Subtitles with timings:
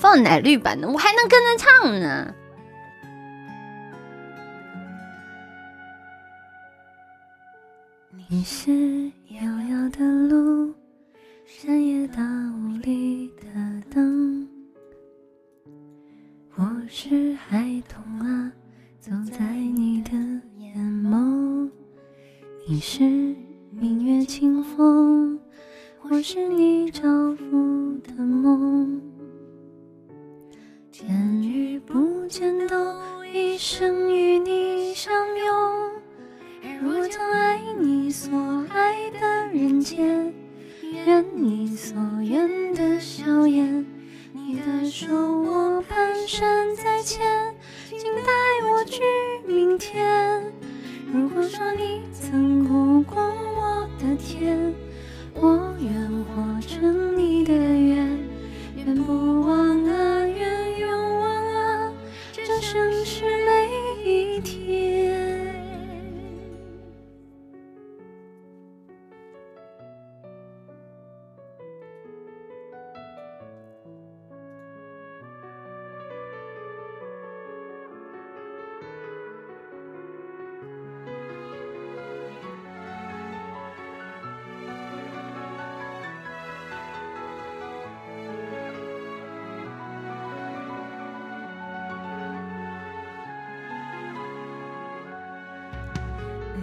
[0.00, 2.34] 放奶绿版的，我还能跟着唱呢。
[8.30, 8.72] 你是
[9.28, 10.74] 遥遥的路，
[11.44, 13.44] 山野大雾里的
[13.90, 14.48] 灯。
[16.54, 18.50] 我是孩童啊，
[18.98, 20.12] 走在你的
[20.56, 21.68] 眼眸。
[22.66, 23.04] 你是
[23.70, 25.38] 明月清风，
[26.08, 27.02] 我是你照
[27.34, 28.98] 拂的梦。
[31.00, 32.76] 见与不见，都
[33.32, 35.90] 一生与你相拥。
[36.82, 38.30] 若将爱你所
[38.68, 40.34] 爱的人间，
[40.82, 43.86] 愿你所愿的笑颜，
[44.34, 47.54] 你的手我蹒跚在牵，
[47.88, 49.00] 请带我去
[49.46, 50.52] 明天。
[51.10, 54.74] 如果说你曾苦过我的天，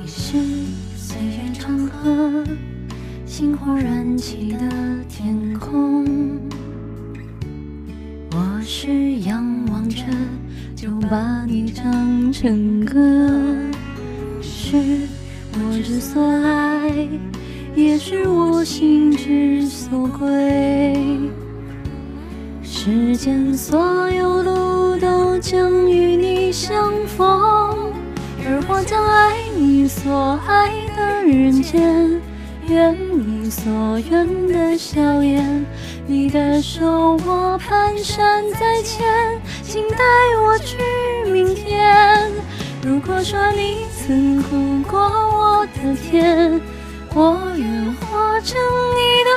[0.00, 0.38] 你是
[0.96, 2.44] 岁月长河，
[3.24, 4.58] 星火燃起的
[5.08, 6.04] 天空。
[8.32, 10.02] 我是仰望着，
[10.74, 13.30] 就把你唱成歌。
[14.42, 14.76] 是
[15.54, 17.08] 我之所爱，
[17.76, 21.30] 也是我心之所归。
[22.62, 27.64] 世间所有路都将与你相逢。
[28.46, 29.38] 而我将爱
[29.86, 32.20] 所爱的人间，
[32.68, 35.64] 愿你所愿的笑颜，
[36.06, 39.06] 你的手我蹒跚在牵，
[39.62, 39.98] 请带
[40.42, 40.76] 我去
[41.30, 42.30] 明天。
[42.82, 46.60] 如果说你曾苦过我的天，
[47.14, 48.58] 我愿活成
[48.96, 49.30] 你的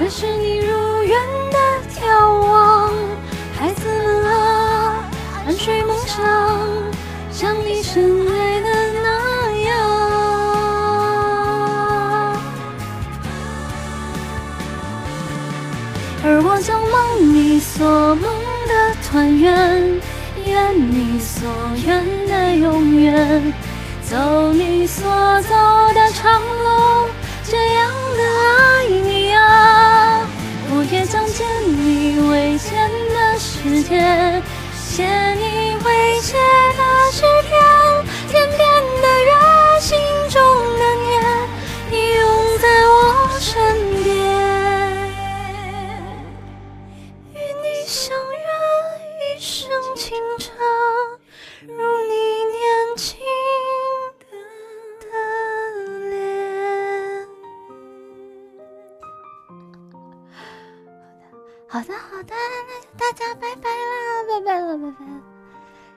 [0.00, 1.20] 可是你如愿
[1.52, 1.58] 的
[1.94, 2.00] 眺
[2.40, 2.90] 望。
[3.54, 5.04] 孩子们啊，
[5.46, 6.24] 安睡梦乡，
[7.30, 8.70] 像你深爱的
[9.02, 9.68] 那样。
[16.24, 18.24] 而我将梦你所梦
[18.66, 18.72] 的
[19.06, 20.00] 团圆，
[20.46, 21.46] 愿你所
[21.84, 23.52] 愿的永远。
[24.08, 25.04] 走你所
[25.42, 25.54] 走
[25.94, 27.10] 的长路，
[27.44, 27.79] 这样
[61.72, 62.34] 好的，好的，
[62.66, 65.29] 那就大家拜拜啦，拜拜了，拜拜了。